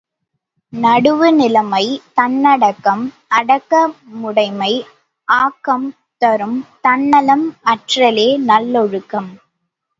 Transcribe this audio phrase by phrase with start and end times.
[0.73, 1.83] நடுவு நிலைமை
[2.13, 3.03] தன்னடக்கம்
[3.31, 4.71] அடக்கமுடைமை
[5.27, 5.87] ஆக்கம்
[6.21, 9.31] தரும் தன்னலம் அற்றலே நல்லொழுக்கம்!